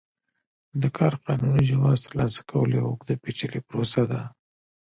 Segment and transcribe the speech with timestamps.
[0.81, 4.21] د کار قانوني جواز ترلاسه کول یوه اوږده پېچلې پروسه ده.